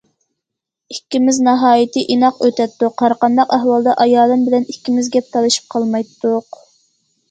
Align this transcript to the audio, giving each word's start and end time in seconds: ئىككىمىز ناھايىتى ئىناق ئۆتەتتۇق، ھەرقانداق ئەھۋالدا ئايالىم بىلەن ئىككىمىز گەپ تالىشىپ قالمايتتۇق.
ئىككىمىز 0.95 1.39
ناھايىتى 1.47 2.03
ئىناق 2.15 2.41
ئۆتەتتۇق، 2.47 3.05
ھەرقانداق 3.07 3.55
ئەھۋالدا 3.61 3.97
ئايالىم 4.09 4.51
بىلەن 4.51 4.69
ئىككىمىز 4.75 5.15
گەپ 5.19 5.33
تالىشىپ 5.39 5.73
قالمايتتۇق. 5.77 6.65